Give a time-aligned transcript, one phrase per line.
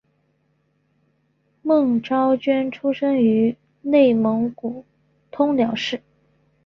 [1.61, 4.83] 孟昭娟出生于内蒙古
[5.29, 6.01] 通辽市。